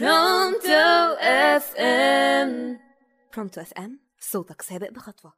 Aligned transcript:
برونتو 0.00 1.16
FM 1.20 2.78
برونتو 3.34 3.60
FM 3.60 4.00
صوتك 4.20 4.62
سابق 4.62 4.90
بخطوة. 4.90 5.32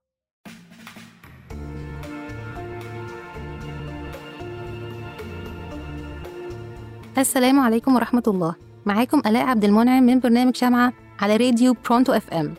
السلام 7.19 7.61
عليكم 7.61 7.95
ورحمة 7.95 8.23
الله. 8.27 8.55
معاكم 8.87 9.23
آلاء 9.27 9.47
عبد 9.47 9.65
المنعم 9.65 10.03
من 10.03 10.21
برنامج 10.21 10.57
شمعة 10.57 10.93
على 11.21 11.37
راديو 11.37 11.75
برونتو 11.89 12.13
FM 12.13 12.55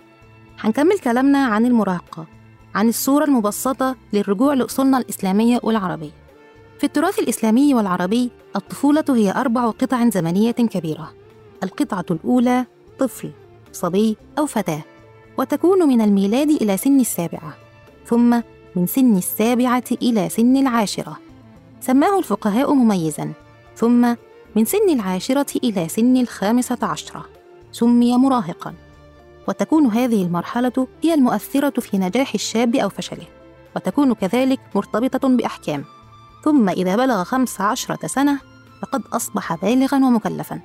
هنكمل 0.59 0.99
كلامنا 0.99 1.45
عن 1.45 1.65
المراهقة 1.65 2.27
عن 2.75 2.89
الصورة 2.89 3.25
المبسطة 3.25 3.95
للرجوع 4.13 4.53
لأصولنا 4.53 4.97
الإسلامية 4.97 5.59
والعربية. 5.63 6.11
في 6.77 6.83
التراث 6.83 7.19
الإسلامي 7.19 7.73
والعربي 7.73 8.31
الطفولة 8.55 9.05
هي 9.09 9.31
أربع 9.31 9.69
قطع 9.69 10.09
زمنية 10.09 10.51
كبيرة. 10.51 11.24
القطعة 11.65 12.05
الأولى 12.11 12.65
طفل 12.99 13.31
صبي 13.71 14.17
أو 14.39 14.45
فتاة 14.45 14.81
وتكون 15.37 15.87
من 15.87 16.01
الميلاد 16.01 16.49
إلى 16.49 16.77
سن 16.77 16.99
السابعة 16.99 17.53
ثم 18.05 18.41
من 18.75 18.87
سن 18.87 19.17
السابعة 19.17 19.83
إلى 20.01 20.29
سن 20.29 20.57
العاشرة. 20.57 21.17
سماه 21.81 22.19
الفقهاء 22.19 22.73
مميزا 22.73 23.31
ثم 23.75 24.15
من 24.55 24.65
سن 24.65 24.89
العاشرة 24.89 25.57
إلى 25.63 25.87
سن 25.89 26.17
الخامسة 26.17 26.77
عشرة. 26.81 27.25
سمي 27.71 28.17
مراهقا. 28.17 28.73
وتكون 29.47 29.85
هذه 29.85 30.23
المرحلة 30.23 30.87
هي 31.03 31.13
المؤثرة 31.13 31.81
في 31.81 31.97
نجاح 31.97 32.33
الشاب 32.33 32.75
أو 32.75 32.89
فشله 32.89 33.27
وتكون 33.75 34.13
كذلك 34.13 34.59
مرتبطة 34.75 35.27
بأحكام. 35.29 35.85
ثم 36.43 36.69
إذا 36.69 36.95
بلغ 36.95 37.23
خمس 37.23 37.61
عشرة 37.61 38.07
سنة 38.07 38.39
فقد 38.81 39.01
أصبح 39.13 39.55
بالغا 39.55 39.97
ومكلفا. 39.97 40.59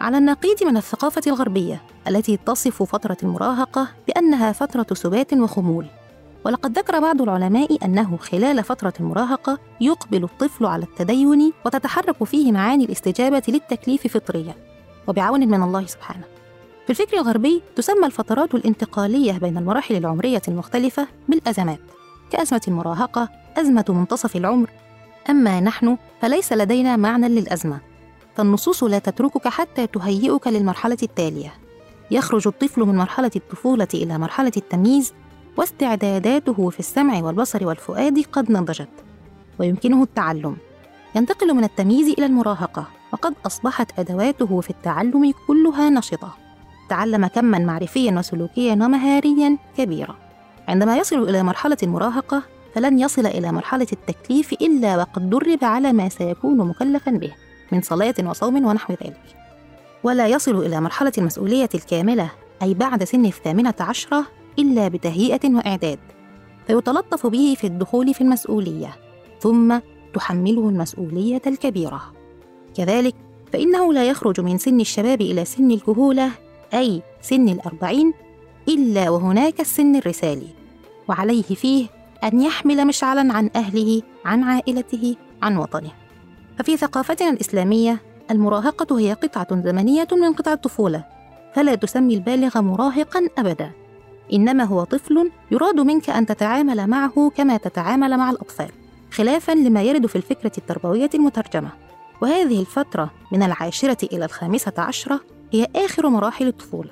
على 0.00 0.18
النقيض 0.18 0.64
من 0.64 0.76
الثقافة 0.76 1.22
الغربية 1.26 1.82
التي 2.08 2.36
تصف 2.36 2.82
فترة 2.82 3.16
المراهقة 3.22 3.88
بأنها 4.08 4.52
فترة 4.52 4.86
سبات 4.92 5.34
وخمول. 5.34 5.86
ولقد 6.44 6.78
ذكر 6.78 7.00
بعض 7.00 7.22
العلماء 7.22 7.84
أنه 7.84 8.16
خلال 8.16 8.64
فترة 8.64 8.92
المراهقة 9.00 9.58
يقبل 9.80 10.24
الطفل 10.24 10.66
على 10.66 10.84
التدين 10.84 11.52
وتتحرك 11.66 12.24
فيه 12.24 12.52
معاني 12.52 12.84
الاستجابة 12.84 13.42
للتكليف 13.48 14.06
فطريا 14.06 14.54
وبعون 15.06 15.48
من 15.48 15.62
الله 15.62 15.86
سبحانه. 15.86 16.24
في 16.84 16.90
الفكر 16.90 17.16
الغربي 17.16 17.62
تسمى 17.76 18.06
الفترات 18.06 18.54
الانتقالية 18.54 19.32
بين 19.32 19.58
المراحل 19.58 19.96
العمرية 19.96 20.42
المختلفة 20.48 21.06
بالأزمات 21.28 21.80
كأزمة 22.30 22.62
المراهقة 22.68 23.28
أزمة 23.56 23.84
منتصف 23.88 24.36
العمر. 24.36 24.70
أما 25.30 25.60
نحن 25.60 25.98
فليس 26.20 26.52
لدينا 26.52 26.96
معنى 26.96 27.28
للأزمة. 27.28 27.89
فالنصوص 28.36 28.84
لا 28.84 28.98
تتركك 28.98 29.48
حتى 29.48 29.86
تهيئك 29.86 30.46
للمرحلة 30.46 30.96
التالية. 31.02 31.52
يخرج 32.10 32.46
الطفل 32.46 32.82
من 32.82 32.96
مرحلة 32.96 33.30
الطفولة 33.36 33.88
إلى 33.94 34.18
مرحلة 34.18 34.52
التمييز 34.56 35.12
واستعداداته 35.56 36.70
في 36.70 36.80
السمع 36.80 37.22
والبصر 37.22 37.66
والفؤاد 37.66 38.24
قد 38.32 38.52
نضجت 38.52 38.88
ويمكنه 39.58 40.02
التعلم. 40.02 40.56
ينتقل 41.14 41.54
من 41.54 41.64
التمييز 41.64 42.08
إلى 42.08 42.26
المراهقة 42.26 42.86
وقد 43.12 43.34
أصبحت 43.46 43.98
أدواته 43.98 44.60
في 44.60 44.70
التعلم 44.70 45.32
كلها 45.46 45.90
نشطة. 45.90 46.36
تعلم 46.88 47.26
كما 47.26 47.58
معرفيا 47.58 48.12
وسلوكيا 48.18 48.72
ومهاريا 48.72 49.58
كبيرا 49.76 50.16
عندما 50.68 50.96
يصل 50.96 51.28
إلى 51.28 51.42
مرحلة 51.42 51.76
المراهقة 51.82 52.42
فلن 52.74 52.98
يصل 52.98 53.26
إلى 53.26 53.52
مرحلة 53.52 53.86
التكليف 53.92 54.52
إلا 54.52 54.96
وقد 54.96 55.30
درب 55.30 55.64
على 55.64 55.92
ما 55.92 56.08
سيكون 56.08 56.56
مكلفا 56.56 57.10
به. 57.10 57.32
من 57.72 57.82
صلاة 57.82 58.14
وصوم 58.24 58.64
ونحو 58.66 58.92
ذلك. 58.92 59.36
ولا 60.04 60.26
يصل 60.26 60.66
إلى 60.66 60.80
مرحلة 60.80 61.12
المسؤولية 61.18 61.68
الكاملة 61.74 62.30
أي 62.62 62.74
بعد 62.74 63.04
سن 63.04 63.26
الثامنة 63.26 63.74
عشرة 63.80 64.26
إلا 64.58 64.88
بتهيئة 64.88 65.54
وإعداد. 65.54 65.98
فيتلطف 66.66 67.26
به 67.26 67.54
في 67.58 67.66
الدخول 67.66 68.14
في 68.14 68.20
المسؤولية 68.20 68.96
ثم 69.40 69.78
تحمله 70.14 70.68
المسؤولية 70.68 71.42
الكبيرة. 71.46 72.12
كذلك 72.76 73.14
فإنه 73.52 73.92
لا 73.92 74.04
يخرج 74.04 74.40
من 74.40 74.58
سن 74.58 74.80
الشباب 74.80 75.20
إلى 75.20 75.44
سن 75.44 75.70
الكهولة 75.70 76.30
أي 76.74 77.02
سن 77.22 77.48
الأربعين 77.48 78.12
إلا 78.68 79.10
وهناك 79.10 79.60
السن 79.60 79.96
الرسالي. 79.96 80.48
وعليه 81.08 81.42
فيه 81.42 81.86
أن 82.24 82.40
يحمل 82.40 82.86
مشعلا 82.86 83.32
عن 83.32 83.50
أهله 83.56 84.02
عن 84.24 84.42
عائلته 84.42 85.16
عن 85.42 85.56
وطنه. 85.56 85.99
ففي 86.60 86.76
ثقافتنا 86.76 87.30
الإسلامية 87.30 88.02
المراهقة 88.30 88.98
هي 88.98 89.12
قطعة 89.12 89.62
زمنية 89.62 90.08
من 90.12 90.32
قطع 90.32 90.52
الطفولة 90.52 91.04
فلا 91.54 91.74
تسمي 91.74 92.14
البالغ 92.14 92.60
مراهقا 92.60 93.28
أبدا. 93.38 93.70
إنما 94.32 94.64
هو 94.64 94.84
طفل 94.84 95.30
يراد 95.50 95.80
منك 95.80 96.10
أن 96.10 96.26
تتعامل 96.26 96.86
معه 96.86 97.30
كما 97.36 97.56
تتعامل 97.56 98.16
مع 98.16 98.30
الأطفال 98.30 98.70
خلافا 99.12 99.52
لما 99.52 99.82
يرد 99.82 100.06
في 100.06 100.16
الفكرة 100.16 100.52
التربوية 100.58 101.10
المترجمة. 101.14 101.70
وهذه 102.22 102.60
الفترة 102.60 103.10
من 103.32 103.42
العاشرة 103.42 104.08
إلى 104.12 104.24
الخامسة 104.24 104.74
عشرة 104.78 105.20
هي 105.52 105.66
آخر 105.76 106.08
مراحل 106.08 106.46
الطفولة. 106.46 106.90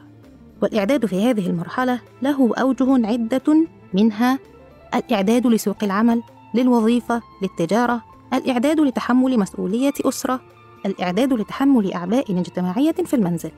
والإعداد 0.62 1.06
في 1.06 1.30
هذه 1.30 1.46
المرحلة 1.46 2.00
له 2.22 2.54
أوجه 2.54 3.06
عدة 3.06 3.66
منها 3.94 4.38
الإعداد 4.94 5.46
لسوق 5.46 5.84
العمل 5.84 6.22
للوظيفة 6.54 7.22
للتجارة 7.42 8.08
الإعداد 8.34 8.80
لتحمل 8.80 9.38
مسؤولية 9.38 9.92
أسرة 10.04 10.40
الإعداد 10.86 11.32
لتحمل 11.32 11.92
أعباء 11.92 12.38
اجتماعية 12.38 12.92
في 12.92 13.14
المنزل. 13.14 13.50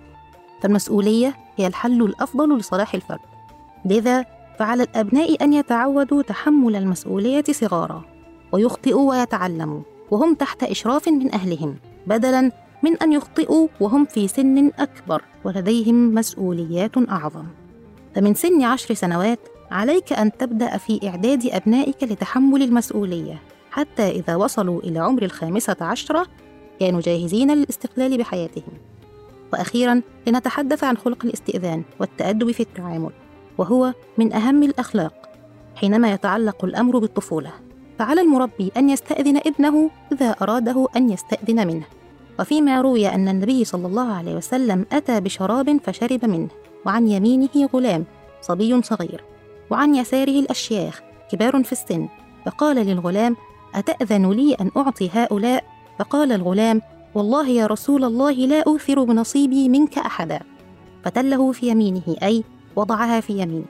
فالمسؤولية 0.62 1.36
هي 1.56 1.66
الحل 1.66 2.02
الأفضل 2.02 2.58
لصلاح 2.58 2.94
الفرد. 2.94 3.20
لذا 3.84 4.24
فعلى 4.58 4.82
الأبناء 4.82 5.44
أن 5.44 5.52
يتعودوا 5.52 6.22
تحمل 6.22 6.76
المسؤولية 6.76 7.44
صغارا 7.50 8.04
ويخطئوا 8.52 9.10
ويتعلموا 9.10 9.80
وهم 10.10 10.34
تحت 10.34 10.62
إشراف 10.62 11.08
من 11.08 11.34
أهلهم 11.34 11.76
بدلاً 12.06 12.50
من 12.82 12.96
أن 12.96 13.12
يخطئوا 13.12 13.68
وهم 13.80 14.04
في 14.04 14.28
سن 14.28 14.70
أكبر 14.78 15.22
ولديهم 15.44 16.14
مسؤوليات 16.14 17.10
أعظم. 17.10 17.44
فمن 18.14 18.34
سن 18.34 18.62
عشر 18.62 18.94
سنوات 18.94 19.38
عليك 19.70 20.12
أن 20.12 20.32
تبدأ 20.32 20.76
في 20.76 21.08
إعداد 21.08 21.46
أبنائك 21.46 22.02
لتحمل 22.02 22.62
المسؤولية. 22.62 23.42
حتى 23.70 24.10
إذا 24.10 24.36
وصلوا 24.36 24.80
إلى 24.80 24.98
عمر 24.98 25.22
الخامسة 25.22 25.76
عشرة 25.80 26.26
كانوا 26.80 27.00
جاهزين 27.00 27.54
للاستقلال 27.54 28.18
بحياتهم. 28.18 28.72
وأخيرا 29.52 30.02
لنتحدث 30.26 30.84
عن 30.84 30.96
خلق 30.96 31.24
الاستئذان 31.24 31.82
والتأدب 32.00 32.50
في 32.50 32.60
التعامل 32.60 33.10
وهو 33.58 33.94
من 34.18 34.32
أهم 34.32 34.62
الأخلاق 34.62 35.28
حينما 35.76 36.12
يتعلق 36.12 36.64
الأمر 36.64 36.98
بالطفولة. 36.98 37.52
فعلى 37.98 38.20
المربي 38.20 38.72
أن 38.76 38.90
يستأذن 38.90 39.36
ابنه 39.46 39.90
إذا 40.12 40.30
أراده 40.30 40.88
أن 40.96 41.10
يستأذن 41.10 41.66
منه. 41.66 41.84
وفيما 42.40 42.80
روي 42.80 43.08
أن 43.08 43.28
النبي 43.28 43.64
صلى 43.64 43.86
الله 43.86 44.12
عليه 44.12 44.34
وسلم 44.34 44.86
أتى 44.92 45.20
بشراب 45.20 45.80
فشرب 45.84 46.24
منه 46.24 46.48
وعن 46.86 47.08
يمينه 47.08 47.68
غلام 47.74 48.04
صبي 48.40 48.82
صغير 48.82 49.24
وعن 49.70 49.94
يساره 49.94 50.40
الأشياخ 50.40 51.00
كبار 51.32 51.64
في 51.64 51.72
السن 51.72 52.08
فقال 52.46 52.76
للغلام 52.76 53.36
أتأذن 53.74 54.30
لي 54.30 54.54
أن 54.54 54.70
أعطي 54.76 55.10
هؤلاء؟ 55.12 55.64
فقال 55.98 56.32
الغلام 56.32 56.82
والله 57.14 57.48
يا 57.48 57.66
رسول 57.66 58.04
الله 58.04 58.32
لا 58.32 58.62
أوثر 58.66 59.04
بنصيبي 59.04 59.68
منك 59.68 59.98
أحدا. 59.98 60.40
فتله 61.04 61.52
في 61.52 61.68
يمينه 61.68 62.16
أي 62.22 62.44
وضعها 62.76 63.20
في 63.20 63.32
يمينه. 63.32 63.64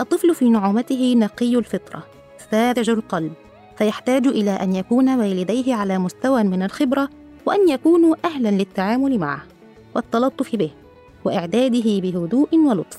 الطفل 0.00 0.34
في 0.34 0.48
نعومته 0.48 1.14
نقي 1.16 1.56
الفطرة 1.56 2.06
ساذج 2.50 2.90
القلب 2.90 3.32
فيحتاج 3.78 4.26
إلى 4.26 4.50
أن 4.50 4.74
يكون 4.76 5.18
والديه 5.18 5.74
على 5.74 5.98
مستوى 5.98 6.42
من 6.42 6.62
الخبرة 6.62 7.08
وأن 7.46 7.68
يكونوا 7.68 8.16
أهلا 8.24 8.48
للتعامل 8.48 9.18
معه. 9.18 9.42
والتلطف 9.94 10.56
به 10.56 10.70
وإعداده 11.24 12.00
بهدوء 12.00 12.56
ولطف. 12.56 12.98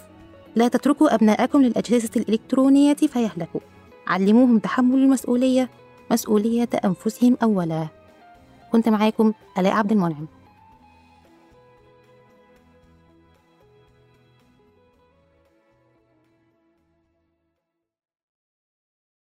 لا 0.55 0.67
تتركوا 0.67 1.15
أبناءكم 1.15 1.61
للأجهزة 1.61 2.09
الإلكترونية 2.15 2.93
فيهلكوا. 2.93 3.61
علموهم 4.07 4.59
تحمل 4.59 4.97
المسؤولية. 4.97 5.69
مسؤولية 6.11 6.69
أنفسهم 6.85 7.37
أولا. 7.43 7.87
كنت 8.71 8.89
معاكم 8.89 9.33
آلاء 9.57 9.73
عبد 9.73 9.91
المنعم. 9.91 10.27